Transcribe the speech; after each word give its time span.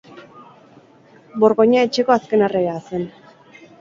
Borgoina 1.43 1.83
Etxeko 1.89 2.15
azken 2.17 2.47
erregea 2.49 2.77
zen. 2.89 3.07